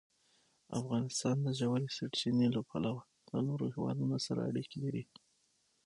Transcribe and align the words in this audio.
افغانستان 0.79 1.35
د 1.45 1.47
ژورې 1.59 1.87
سرچینې 1.95 2.47
له 2.55 2.61
پلوه 2.69 3.01
له 3.31 3.39
نورو 3.47 3.65
هېوادونو 3.75 4.17
سره 4.25 4.39
اړیکې 4.49 4.77
لري. 4.85 5.03